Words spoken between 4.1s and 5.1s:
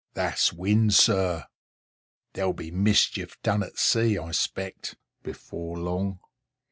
I expect,